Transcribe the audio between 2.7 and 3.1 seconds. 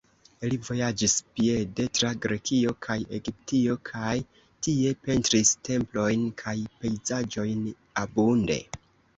kaj